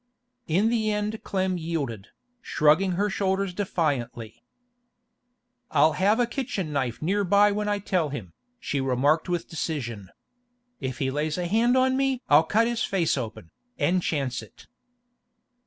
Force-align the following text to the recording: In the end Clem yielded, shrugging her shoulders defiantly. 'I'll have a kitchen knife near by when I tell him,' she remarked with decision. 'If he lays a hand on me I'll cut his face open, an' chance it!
In 0.47 0.69
the 0.69 0.91
end 0.91 1.21
Clem 1.23 1.59
yielded, 1.59 2.07
shrugging 2.41 2.93
her 2.93 3.07
shoulders 3.07 3.53
defiantly. 3.53 4.41
'I'll 5.69 5.93
have 5.93 6.19
a 6.19 6.25
kitchen 6.25 6.73
knife 6.73 7.03
near 7.03 7.23
by 7.23 7.51
when 7.51 7.69
I 7.69 7.77
tell 7.77 8.09
him,' 8.09 8.33
she 8.59 8.81
remarked 8.81 9.29
with 9.29 9.47
decision. 9.47 10.09
'If 10.79 10.97
he 10.97 11.11
lays 11.11 11.37
a 11.37 11.45
hand 11.45 11.77
on 11.77 11.97
me 11.97 12.23
I'll 12.29 12.41
cut 12.45 12.65
his 12.65 12.83
face 12.83 13.15
open, 13.15 13.51
an' 13.77 13.99
chance 14.01 14.41
it! 14.41 14.65